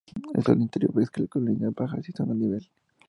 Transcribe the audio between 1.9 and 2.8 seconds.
y zonas a nivel.